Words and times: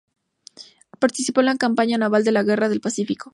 Participó 0.99 1.41
en 1.41 1.45
la 1.45 1.57
Campaña 1.57 1.99
naval 1.99 2.23
de 2.23 2.31
la 2.31 2.41
Guerra 2.41 2.69
del 2.69 2.81
Pacífico. 2.81 3.29